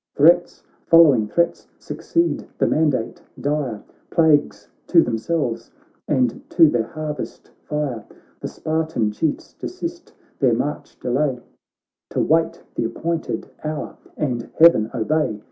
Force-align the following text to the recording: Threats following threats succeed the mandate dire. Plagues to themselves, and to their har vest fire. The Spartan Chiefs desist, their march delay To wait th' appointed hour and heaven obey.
Threats 0.15 0.63
following 0.87 1.27
threats 1.27 1.67
succeed 1.77 2.47
the 2.57 2.65
mandate 2.65 3.21
dire. 3.39 3.83
Plagues 4.09 4.67
to 4.87 5.03
themselves, 5.03 5.69
and 6.07 6.41
to 6.49 6.67
their 6.69 6.87
har 6.87 7.13
vest 7.13 7.49
fire. 7.65 8.03
The 8.39 8.47
Spartan 8.47 9.11
Chiefs 9.11 9.53
desist, 9.53 10.11
their 10.39 10.55
march 10.55 10.99
delay 10.99 11.37
To 12.09 12.19
wait 12.19 12.63
th' 12.73 12.79
appointed 12.83 13.51
hour 13.63 13.95
and 14.17 14.49
heaven 14.57 14.89
obey. 14.91 15.39